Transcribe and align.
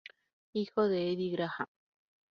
Hijo 0.53 0.87
de 0.87 1.11
Eddie 1.11 1.31
Graham. 1.35 1.67